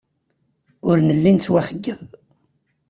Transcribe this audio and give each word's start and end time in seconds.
Ur 0.87 0.97
nelli 0.99 1.31
nettwaxeyyeb. 1.31 2.01